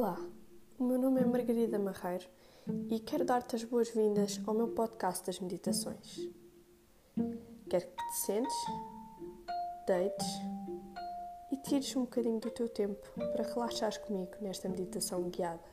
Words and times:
Olá, 0.00 0.16
o 0.78 0.84
meu 0.84 0.96
nome 0.96 1.20
é 1.20 1.24
Margarida 1.24 1.76
Marreiro 1.76 2.24
e 2.88 3.00
quero 3.00 3.24
dar-te 3.24 3.56
as 3.56 3.64
boas-vindas 3.64 4.40
ao 4.46 4.54
meu 4.54 4.68
podcast 4.68 5.26
das 5.26 5.40
meditações. 5.40 6.30
Quero 7.68 7.84
que 7.84 7.96
te 7.96 8.16
sentes, 8.24 8.54
deites 9.88 10.26
e 11.50 11.56
tires 11.56 11.96
um 11.96 12.02
bocadinho 12.02 12.38
do 12.38 12.48
teu 12.48 12.68
tempo 12.68 13.04
para 13.32 13.42
relaxares 13.42 13.98
comigo 13.98 14.30
nesta 14.40 14.68
meditação 14.68 15.28
guiada. 15.30 15.64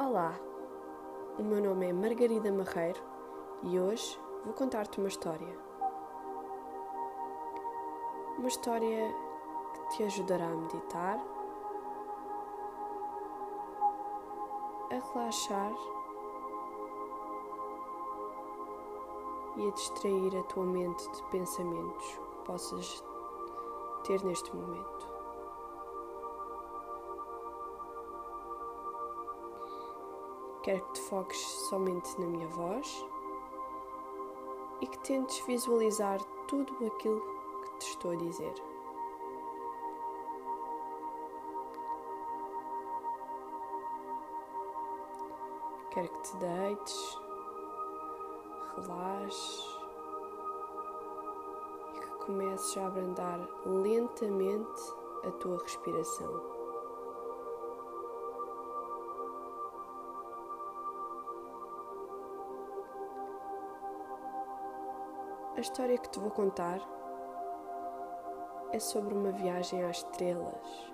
Olá, 0.00 0.36
o 1.38 1.42
meu 1.44 1.62
nome 1.62 1.86
é 1.86 1.92
Margarida 1.92 2.50
Marreiro 2.50 3.15
e 3.62 3.80
hoje 3.80 4.20
vou 4.44 4.54
contar-te 4.54 4.98
uma 4.98 5.08
história. 5.08 5.58
Uma 8.38 8.48
história 8.48 9.14
que 9.72 9.96
te 9.96 10.02
ajudará 10.04 10.46
a 10.46 10.54
meditar, 10.54 11.20
a 14.90 15.12
relaxar 15.12 15.72
e 19.56 19.68
a 19.68 19.70
distrair 19.72 20.36
a 20.36 20.42
tua 20.44 20.64
mente 20.64 21.10
de 21.10 21.22
pensamentos 21.30 22.06
que 22.06 22.44
possas 22.44 23.04
ter 24.04 24.22
neste 24.22 24.54
momento. 24.54 25.16
Quero 30.62 30.84
que 30.84 30.92
te 30.92 31.00
foques 31.02 31.38
somente 31.68 32.20
na 32.20 32.26
minha 32.26 32.48
voz 32.48 33.06
e 34.80 34.86
que 34.86 34.98
tentes 34.98 35.38
visualizar 35.46 36.22
tudo 36.48 36.72
aquilo 36.86 37.20
que 37.62 37.78
te 37.78 37.86
estou 37.90 38.10
a 38.12 38.16
dizer. 38.16 38.54
Quero 45.90 46.08
que 46.08 46.20
te 46.20 46.36
deites, 46.36 47.18
relaxes 48.76 49.78
e 51.94 52.00
que 52.00 52.24
comeces 52.26 52.76
a 52.76 52.86
abrandar 52.86 53.48
lentamente 53.64 54.92
a 55.24 55.30
tua 55.32 55.58
respiração. 55.58 56.55
A 65.56 65.60
história 65.60 65.96
que 65.96 66.10
te 66.10 66.18
vou 66.18 66.30
contar 66.30 66.78
é 68.72 68.78
sobre 68.78 69.14
uma 69.14 69.30
viagem 69.32 69.82
às 69.84 69.96
estrelas. 69.96 70.92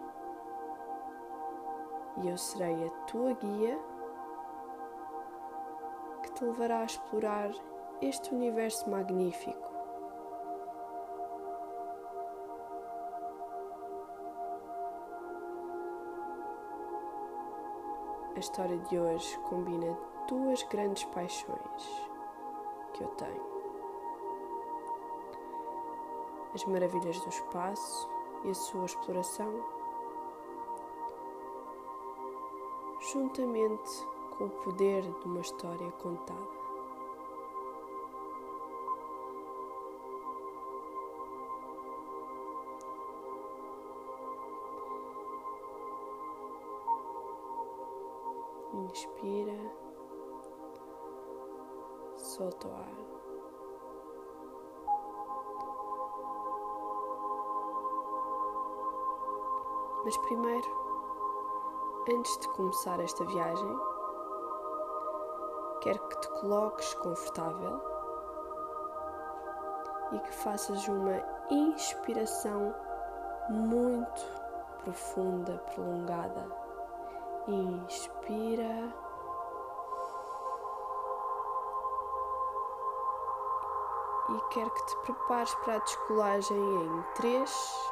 E 2.19 2.29
eu 2.29 2.39
serei 2.39 2.87
a 2.87 2.91
tua 3.07 3.33
guia 3.33 3.77
que 6.23 6.31
te 6.31 6.45
levará 6.45 6.79
a 6.79 6.85
explorar 6.85 7.51
este 8.01 8.33
universo 8.33 8.89
magnífico. 8.89 9.73
A 18.37 18.39
história 18.39 18.79
de 18.79 18.97
hoje 18.97 19.37
combina 19.41 19.99
duas 20.29 20.63
grandes 20.65 21.03
paixões 21.07 22.09
que 22.95 23.03
eu 23.03 23.09
tenho 23.17 23.52
as 26.55 26.65
maravilhas 26.65 27.19
do 27.21 27.29
espaço 27.29 28.09
e 28.45 28.51
a 28.51 28.55
sua 28.55 28.85
exploração, 28.85 29.53
juntamente 33.13 34.07
com 34.37 34.45
o 34.45 34.51
poder 34.51 35.03
de 35.03 35.27
uma 35.27 35.41
história 35.41 35.91
contada. 35.93 36.63
Inspira, 48.75 49.59
solta 52.17 52.69
o 52.69 52.73
ar. 52.75 53.22
Mas 60.05 60.17
primeiro, 60.19 60.69
antes 62.13 62.37
de 62.39 62.49
começar 62.49 62.99
esta 62.99 63.25
viagem, 63.25 63.79
quero 65.81 65.99
que 66.09 66.21
te 66.21 66.29
coloques 66.41 66.95
confortável 66.95 67.81
e 70.13 70.19
que 70.19 70.33
faças 70.33 70.89
uma 70.89 71.23
inspiração 71.51 72.75
muito 73.49 74.43
profunda, 74.83 75.59
prolongada. 75.73 76.47
Inspira. 77.47 78.95
E 84.31 84.41
quero 84.51 84.71
que 84.71 84.87
te 84.87 84.97
prepares 84.99 85.55
para 85.57 85.75
a 85.75 85.79
descolagem 85.79 86.57
em 86.57 87.03
3, 87.15 87.92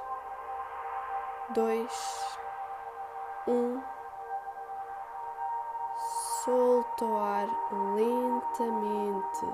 dois, 1.55 2.39
um. 3.47 3.81
Solta 6.45 7.05
o 7.05 7.19
ar 7.19 7.49
lentamente 7.95 9.47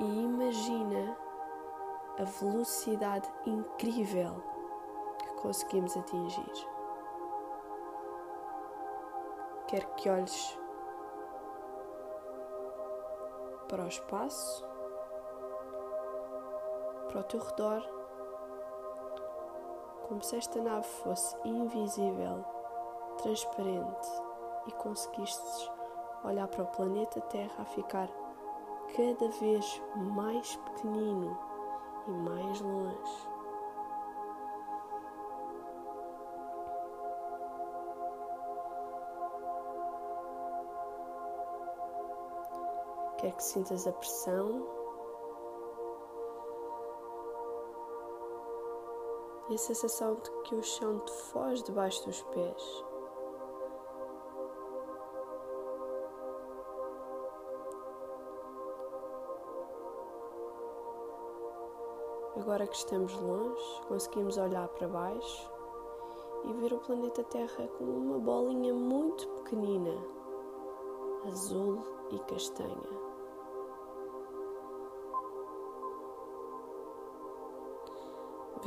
e 0.00 0.24
imagina 0.24 1.16
a 2.18 2.24
velocidade 2.24 3.30
incrível 3.46 4.42
que 5.18 5.28
conseguimos 5.34 5.96
atingir. 5.96 6.68
Quero 9.68 9.86
que 9.94 10.10
olhes 10.10 10.58
para 13.68 13.84
o 13.84 13.88
espaço, 13.88 14.66
para 17.08 17.20
o 17.20 17.24
teu 17.24 17.40
redor 17.40 17.97
como 20.08 20.22
se 20.22 20.36
esta 20.36 20.60
nave 20.60 20.86
fosse 20.86 21.36
invisível, 21.44 22.42
transparente 23.22 24.08
e 24.66 24.72
conseguistes 24.72 25.70
olhar 26.24 26.48
para 26.48 26.64
o 26.64 26.66
planeta 26.68 27.20
Terra 27.22 27.54
a 27.58 27.64
ficar 27.66 28.08
cada 28.96 29.28
vez 29.38 29.82
mais 29.96 30.56
pequenino 30.56 31.38
e 32.06 32.10
mais 32.10 32.60
longe. 32.60 33.28
Quer 43.18 43.32
que 43.32 43.42
sintas 43.42 43.86
a 43.86 43.92
pressão 43.92 44.77
e 49.48 49.54
a 49.54 49.58
sensação 49.58 50.14
de 50.16 50.30
que 50.42 50.54
o 50.54 50.62
chão 50.62 50.98
te 51.00 51.12
foge 51.12 51.62
debaixo 51.64 52.04
dos 52.04 52.22
pés. 52.22 52.84
Agora 62.36 62.66
que 62.66 62.76
estamos 62.76 63.14
longe, 63.14 63.82
conseguimos 63.88 64.36
olhar 64.38 64.68
para 64.68 64.86
baixo 64.86 65.50
e 66.44 66.52
ver 66.52 66.72
o 66.72 66.78
planeta 66.78 67.24
Terra 67.24 67.68
como 67.76 67.92
uma 67.92 68.18
bolinha 68.18 68.72
muito 68.72 69.26
pequenina, 69.28 69.94
azul 71.26 71.78
e 72.10 72.18
castanha. 72.20 73.07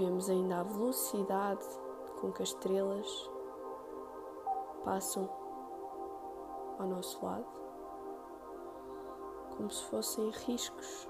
Vemos 0.02 0.32
ainda 0.32 0.62
a 0.62 0.64
velocidade 0.64 1.64
com 2.20 2.32
que 2.32 2.42
as 2.42 2.50
estrelas 2.50 3.30
passam 4.84 5.30
ao 6.80 6.88
nosso 6.88 7.24
lado, 7.24 7.46
como 9.56 9.70
se 9.70 9.84
fossem 9.84 10.32
riscos 10.32 11.08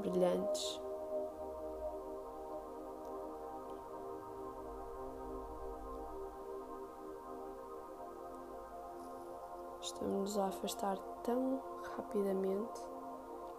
brilhantes. 0.00 0.80
Estamos 9.82 10.38
a 10.38 10.46
afastar 10.46 10.96
tão 11.24 11.60
rapidamente 11.94 12.80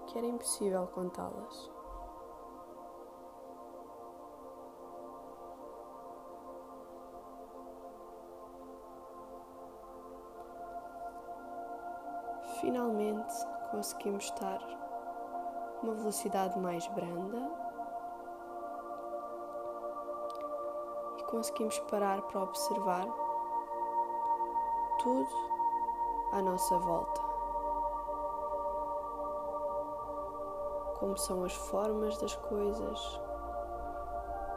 que 0.08 0.18
era 0.18 0.26
impossível 0.26 0.88
contá-las. 0.88 1.79
Finalmente 12.70 13.34
conseguimos 13.72 14.26
estar 14.26 14.60
uma 15.82 15.96
velocidade 15.96 16.60
mais 16.60 16.86
branda 16.90 17.52
e 21.18 21.24
conseguimos 21.24 21.80
parar 21.90 22.22
para 22.22 22.44
observar 22.44 23.08
tudo 25.00 25.28
à 26.32 26.44
nossa 26.44 26.78
volta. 26.78 27.22
Como 31.00 31.18
são 31.18 31.44
as 31.46 31.56
formas 31.56 32.20
das 32.20 32.36
coisas, 32.36 33.22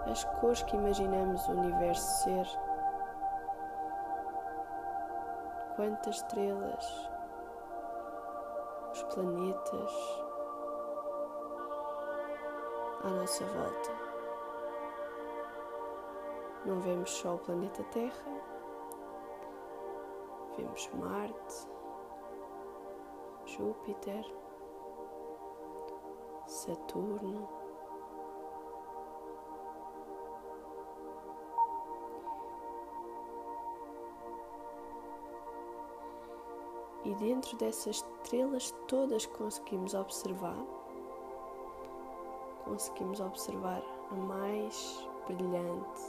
as 0.05 0.23
cores 0.39 0.63
que 0.65 0.77
imaginamos 0.77 1.49
o 1.49 1.53
universo 1.53 2.25
ser, 2.25 2.47
quantas 5.77 6.17
estrelas, 6.17 7.12
planetas 9.15 9.93
à 13.05 13.09
nossa 13.09 13.45
volta. 13.45 13.91
Não 16.65 16.81
vemos 16.81 17.11
só 17.11 17.35
o 17.35 17.39
planeta 17.39 17.83
Terra, 17.85 18.25
vemos 20.57 20.89
Marte, 20.95 21.69
Júpiter, 23.47 24.25
Saturno. 26.47 27.62
E 37.05 37.15
dentro 37.15 37.57
dessas 37.57 37.97
estrelas 37.97 38.71
todas 38.87 39.27
conseguimos 39.27 39.93
observar, 39.93 40.57
conseguimos 42.65 43.21
observar 43.21 43.83
a 44.11 44.15
mais 44.15 45.09
brilhante 45.27 46.03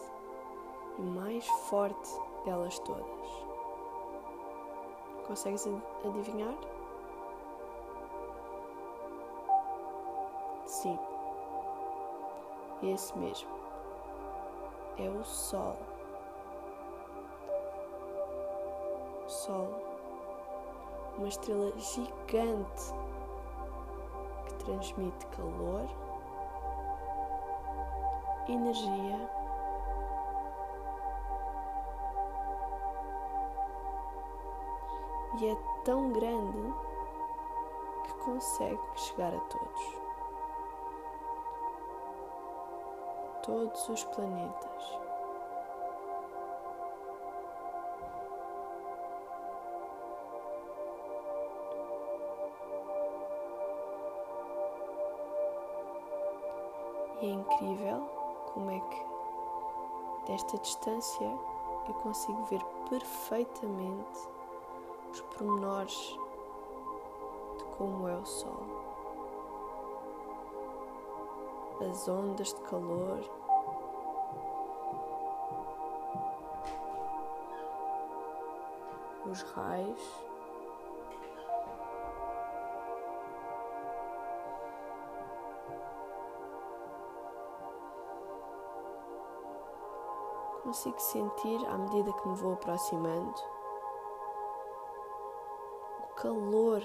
e 0.99 1.01
mais 1.01 1.47
forte 1.67 2.11
delas 2.45 2.77
todas. 2.79 3.27
Consegues 5.25 5.67
adivinhar? 6.05 6.55
Sim, 10.65 10.99
esse 12.83 13.17
mesmo. 13.17 13.49
É 14.97 15.09
o 15.09 15.23
Sol. 15.23 15.75
Sol, 19.27 19.92
uma 21.17 21.27
estrela 21.27 21.71
gigante 21.77 22.93
que 24.45 24.53
transmite 24.65 25.25
calor, 25.27 25.87
energia 28.47 29.29
e 35.39 35.47
é 35.47 35.55
tão 35.83 36.11
grande 36.11 36.73
que 38.05 38.13
consegue 38.23 38.79
chegar 38.95 39.33
a 39.33 39.39
todos. 39.39 40.03
Todos 43.43 43.89
os 43.89 44.03
planetas. 44.05 45.02
É 57.23 57.25
incrível 57.25 58.01
como 58.53 58.69
é 58.69 58.81
que 58.81 60.27
desta 60.29 60.57
distância 60.57 61.25
eu 61.87 61.93
consigo 62.01 62.43
ver 62.47 62.61
perfeitamente 62.89 64.27
os 65.09 65.21
pormenores 65.21 66.19
de 67.57 67.63
como 67.77 68.09
é 68.09 68.15
o 68.17 68.25
Sol, 68.25 68.65
as 71.89 72.09
ondas 72.09 72.53
de 72.53 72.59
calor. 72.63 73.21
Os 79.31 79.41
raios, 79.43 80.25
consigo 90.73 90.99
sentir 90.99 91.63
à 91.67 91.77
medida 91.77 92.11
que 92.11 92.27
me 92.27 92.35
vou 92.35 92.53
aproximando. 92.53 93.39
Calor, 96.15 96.81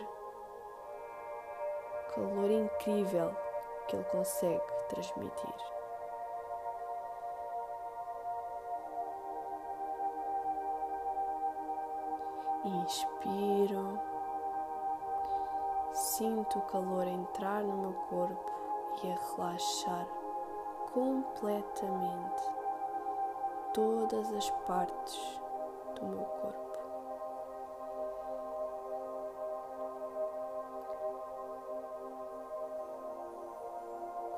calor 2.15 2.51
incrível 2.51 3.35
que 3.87 3.97
ele 3.97 4.05
consegue 4.05 4.63
transmitir. 4.91 5.55
Inspiro, 12.65 13.99
sinto 15.95 16.59
o 16.59 16.63
calor 16.63 17.07
entrar 17.07 17.65
no 17.65 17.79
meu 17.79 17.95
corpo 18.11 18.53
e 19.03 19.11
a 19.11 19.15
relaxar 19.15 20.07
completamente 20.93 22.58
todas 23.73 24.33
as 24.33 24.51
partes 24.67 25.41
do 25.95 26.07
meu 26.07 26.25
corpo. 26.25 26.69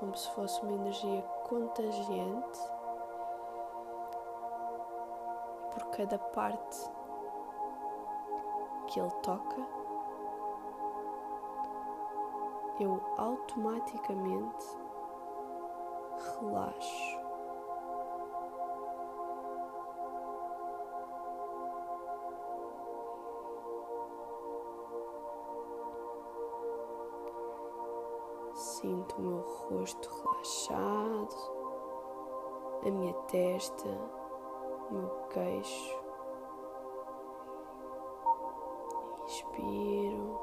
como 0.00 0.16
se 0.16 0.30
fosse 0.30 0.62
uma 0.62 0.72
energia 0.72 1.22
contagiante 1.46 2.60
por 5.72 5.84
cada 5.90 6.18
parte 6.18 6.90
que 8.86 8.98
ele 8.98 9.10
toca, 9.22 9.56
eu 12.80 13.00
automaticamente 13.18 14.78
relaxo. 16.40 17.19
Sinto 29.10 29.18
o 29.18 29.22
meu 29.22 29.40
rosto 29.40 30.08
relaxado, 30.22 31.36
a 32.86 32.90
minha 32.90 33.14
testa, 33.24 33.88
o 34.88 34.94
meu 34.94 35.08
queixo. 35.30 35.98
Inspiro. 39.24 40.38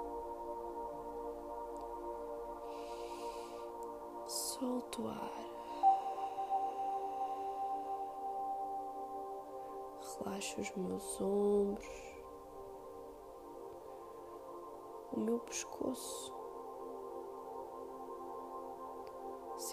Solto 4.27 5.03
o 5.03 5.07
ar. 5.07 5.31
Relaxo 10.19 10.61
os 10.61 10.75
meus 10.75 11.21
ombros, 11.21 12.15
o 15.13 15.19
meu 15.19 15.39
pescoço. 15.39 16.36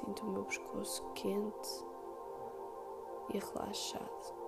Sinto 0.04 0.26
o 0.26 0.30
meu 0.32 0.44
pescoço 0.44 1.02
quente 1.14 1.84
e 3.30 3.38
relaxado. 3.38 4.43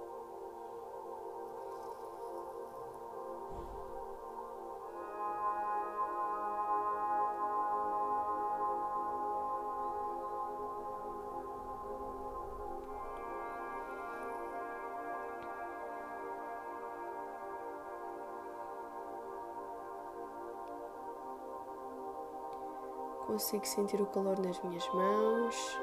Consigo 23.37 23.67
sentir 23.67 24.01
o 24.01 24.07
calor 24.07 24.39
nas 24.39 24.59
minhas 24.63 24.89
mãos, 24.95 25.79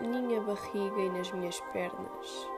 na 0.00 0.22
minha 0.22 0.40
barriga 0.40 1.00
e 1.00 1.10
nas 1.10 1.32
minhas 1.32 1.60
pernas. 1.72 2.48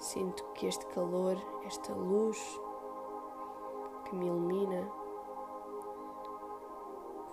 Sinto 0.00 0.44
que 0.54 0.66
este 0.66 0.84
calor, 0.86 1.36
esta 1.64 1.92
luz 1.94 2.60
que 4.06 4.16
me 4.16 4.26
ilumina, 4.26 4.90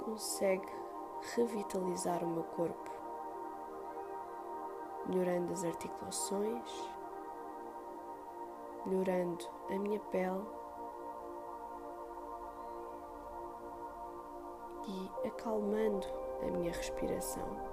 consegue 0.06 0.72
revitalizar 1.36 2.24
o 2.24 2.28
meu 2.28 2.44
corpo, 2.44 2.92
melhorando 5.08 5.52
as 5.52 5.64
articulações, 5.64 6.94
melhorando 8.86 9.46
a 9.70 9.78
minha 9.80 10.00
pele 10.00 10.44
e 14.88 15.28
acalmando 15.28 16.08
a 16.42 16.52
minha 16.52 16.72
respiração. 16.72 17.73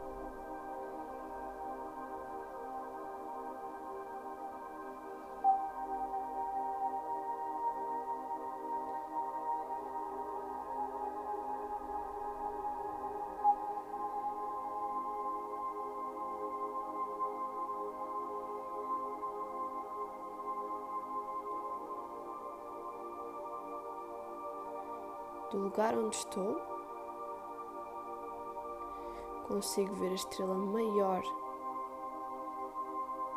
Do 25.50 25.58
lugar 25.58 25.94
onde 25.98 26.16
estou, 26.16 26.60
consigo 29.48 29.92
ver 29.96 30.10
a 30.10 30.14
estrela 30.14 30.54
maior 30.54 31.22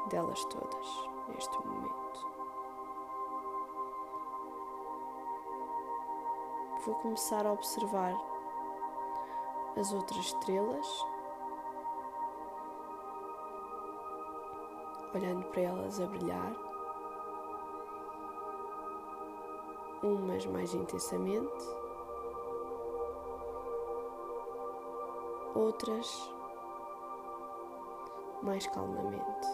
delas 0.10 0.46
todas 0.46 1.10
neste 1.28 1.66
momento. 1.66 2.28
Vou 6.86 6.96
começar 6.96 7.48
a 7.48 7.52
observar 7.54 8.14
as 9.80 9.92
outras 9.92 10.20
estrelas, 10.20 11.06
olhando 15.16 15.46
para 15.46 15.62
elas 15.62 16.00
a 16.00 16.06
brilhar, 16.06 16.54
umas 20.04 20.46
mais 20.46 20.74
intensamente 20.76 21.83
outras 25.56 26.34
mais 28.42 28.68
calmamente. 28.68 29.48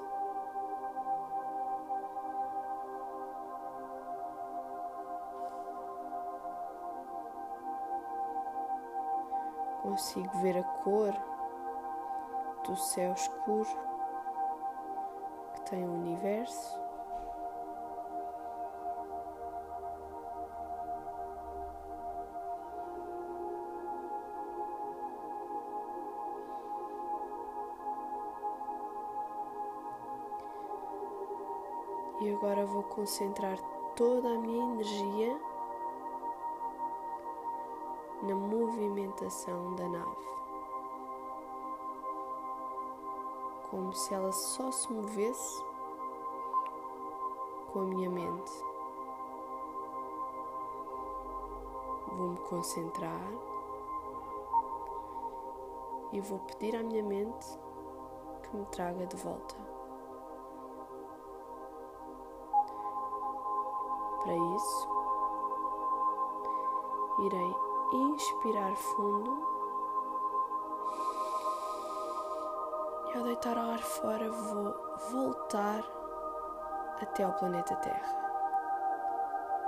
Consigo 9.82 10.38
ver 10.39 10.58
a 10.58 10.63
cor 10.63 11.13
do 12.65 12.75
céu 12.75 13.13
escuro 13.13 13.70
que 15.53 15.62
tem 15.70 15.86
o 15.86 15.94
universo. 15.94 16.88
Agora 32.39 32.65
vou 32.65 32.84
concentrar 32.84 33.60
toda 33.98 34.29
a 34.29 34.39
minha 34.39 34.63
energia 34.72 35.38
na 38.24 38.34
movimentação 38.34 39.75
da 39.75 39.89
nave. 39.89 40.29
Como 43.69 43.93
se 43.93 44.13
ela 44.13 44.31
só 44.31 44.72
se 44.72 44.91
movesse 44.91 45.62
com 47.74 47.79
a 47.81 47.84
minha 47.84 48.10
mente. 48.10 48.51
Vou-me 52.08 52.38
concentrar 52.38 53.29
e 56.13 56.22
vou 56.22 56.39
pedir 56.39 56.74
à 56.77 56.84
minha 56.84 57.03
mente 57.03 57.60
que 58.43 58.55
me 58.55 58.65
traga 58.67 59.05
de 59.05 59.17
volta. 59.17 59.69
Inspirar 68.39 68.74
fundo 68.74 69.38
e 73.13 73.17
ao 73.17 73.24
deitar 73.24 73.58
o 73.58 73.72
ar 73.72 73.79
fora 73.79 74.31
vou 74.31 74.74
voltar 75.12 75.84
até 77.01 77.24
ao 77.24 77.34
planeta 77.34 77.75
Terra. 77.77 78.15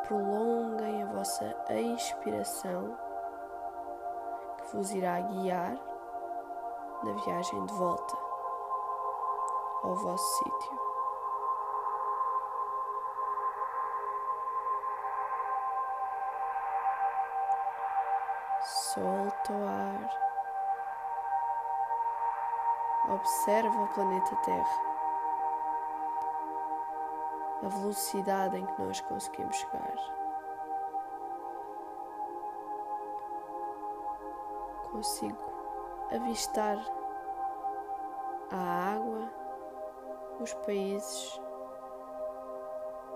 Prolonguem 0.08 1.04
a 1.04 1.08
vossa 1.08 1.54
expiração 1.70 2.98
que 4.58 4.76
vos 4.78 4.92
irá 4.92 5.20
guiar 5.20 5.78
na 7.04 7.12
viagem 7.26 7.66
de 7.66 7.74
volta 7.74 8.18
ao 9.84 9.96
vosso 9.96 10.44
sítio. 10.44 10.81
O 19.50 19.68
ar. 19.68 20.10
Observa 23.10 23.82
o 23.82 23.88
planeta 23.88 24.36
Terra. 24.38 24.92
A 27.64 27.68
velocidade 27.68 28.58
em 28.58 28.66
que 28.66 28.82
nós 28.82 29.02
conseguimos 29.02 29.56
chegar. 29.56 29.96
Consigo 34.92 35.52
avistar 36.12 36.78
a 38.52 38.94
água, 38.96 39.32
os 40.40 40.54
países 40.66 41.42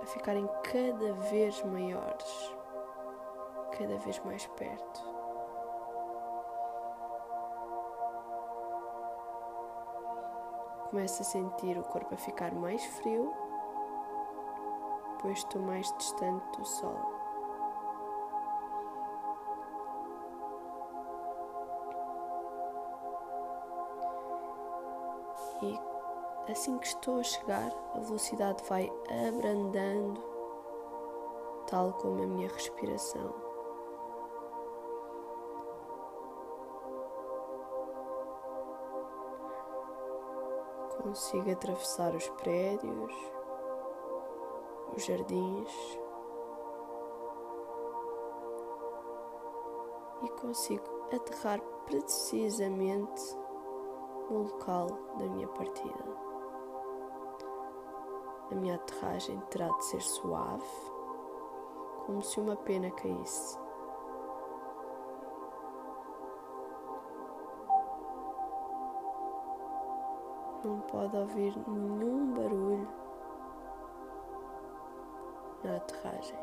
a 0.01 0.05
ficarem 0.05 0.47
cada 0.63 1.13
vez 1.13 1.61
maiores, 1.63 2.55
cada 3.77 3.97
vez 3.97 4.19
mais 4.19 4.45
perto. 4.47 5.14
Começo 10.95 11.23
a 11.23 11.25
sentir 11.25 11.77
o 11.77 11.83
corpo 11.83 12.13
a 12.13 12.17
ficar 12.17 12.55
mais 12.55 12.81
frio, 12.81 13.33
pois 15.19 15.39
estou 15.39 15.61
mais 15.61 15.91
distante 15.97 16.57
do 16.57 16.65
sol. 16.65 16.97
E 25.61 26.49
assim 26.49 26.77
que 26.77 26.87
estou 26.87 27.19
a 27.19 27.23
chegar, 27.23 27.73
a 27.93 27.99
velocidade 27.99 28.63
vai 28.69 28.89
abrandando, 29.27 30.23
tal 31.67 31.91
como 31.91 32.23
a 32.23 32.25
minha 32.25 32.47
respiração. 32.47 33.44
Consigo 41.15 41.49
atravessar 41.49 42.13
os 42.13 42.27
prédios, 42.31 43.13
os 44.93 45.05
jardins 45.05 45.99
e 50.23 50.29
consigo 50.41 50.83
aterrar 51.15 51.61
precisamente 51.85 53.23
no 54.29 54.39
local 54.43 54.87
da 55.17 55.25
minha 55.29 55.47
partida. 55.47 56.05
A 58.51 58.55
minha 58.55 58.75
aterragem 58.75 59.39
terá 59.49 59.69
de 59.69 59.85
ser 59.85 60.01
suave, 60.01 60.91
como 62.05 62.21
se 62.21 62.41
uma 62.41 62.57
pena 62.57 62.91
caísse. 62.91 63.57
Pode 70.95 71.17
ouvir 71.17 71.53
nenhum 71.67 72.33
barulho 72.33 72.87
na 75.61 75.75
aterragem. 75.75 76.39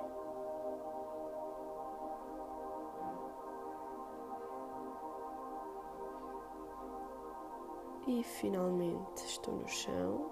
E 8.07 8.23
finalmente 8.23 9.25
estou 9.25 9.55
no 9.55 9.67
chão. 9.67 10.31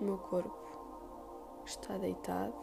O 0.00 0.04
meu 0.04 0.18
corpo 0.18 1.64
está 1.64 1.98
deitado. 1.98 2.54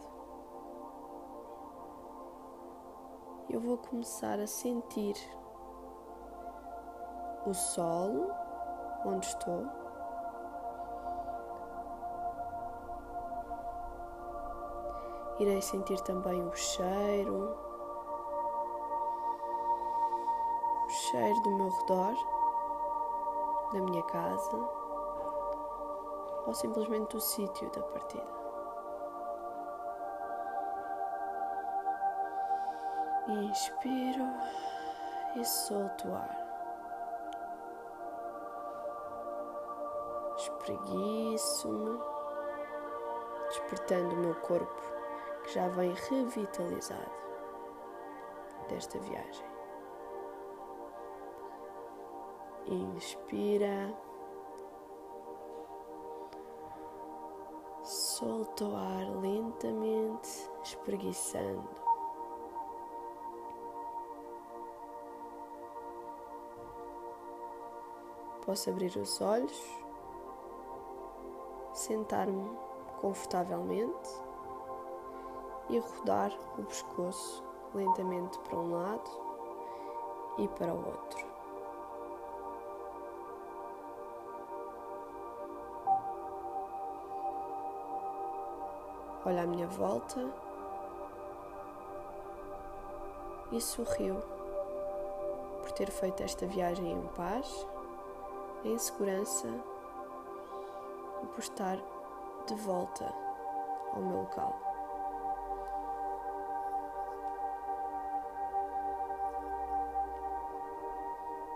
Eu 3.50 3.60
vou 3.60 3.76
começar 3.76 4.40
a 4.40 4.46
sentir 4.46 5.41
o 7.46 7.54
solo 7.54 8.32
onde 9.04 9.26
estou. 9.26 9.66
Irei 15.38 15.60
sentir 15.60 16.00
também 16.02 16.40
o 16.46 16.54
cheiro, 16.54 17.56
o 20.84 20.88
cheiro 20.88 21.42
do 21.42 21.50
meu 21.50 21.68
redor, 21.68 22.14
da 23.72 23.80
minha 23.80 24.02
casa, 24.04 24.56
ou 26.46 26.54
simplesmente 26.54 27.10
do 27.10 27.20
sítio 27.20 27.70
da 27.70 27.82
partida. 27.82 28.42
Inspiro 33.28 34.26
e 35.36 35.44
solto 35.44 36.08
o 36.08 36.14
ar. 36.14 36.41
Espreguiço-me, 40.72 42.00
despertando 43.48 44.14
o 44.14 44.18
meu 44.18 44.34
corpo 44.36 44.82
que 45.44 45.52
já 45.52 45.68
vem 45.68 45.92
revitalizado 45.92 47.10
desta 48.68 48.98
viagem. 48.98 49.46
Inspira, 52.66 53.94
solta 57.82 58.64
o 58.64 58.74
ar 58.74 59.10
lentamente, 59.20 60.50
espreguiçando. 60.62 61.68
Posso 68.46 68.70
abrir 68.70 68.96
os 68.96 69.20
olhos, 69.20 69.81
sentar-me 71.82 72.48
confortavelmente 73.00 74.10
e 75.68 75.78
rodar 75.78 76.32
o 76.56 76.62
pescoço 76.62 77.42
lentamente 77.74 78.38
para 78.40 78.56
um 78.56 78.72
lado 78.72 79.10
e 80.38 80.46
para 80.46 80.72
o 80.72 80.76
outro. 80.76 81.26
Olha 89.24 89.42
à 89.42 89.46
minha 89.46 89.66
volta 89.66 90.32
e 93.50 93.60
sorriu 93.60 94.16
por 95.60 95.72
ter 95.72 95.90
feito 95.90 96.22
esta 96.22 96.46
viagem 96.46 96.92
em 96.92 97.06
paz 97.08 97.66
em 98.64 98.78
segurança 98.78 99.71
por 101.32 101.40
estar 101.40 101.78
de 102.46 102.54
volta 102.54 103.12
ao 103.92 104.00
meu 104.00 104.22
local. 104.22 104.60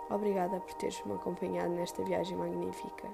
Obrigada 0.08 0.60
por 0.60 0.72
teres 0.74 1.02
me 1.04 1.14
acompanhado 1.14 1.70
nesta 1.70 2.02
viagem 2.04 2.36
magnífica. 2.38 3.08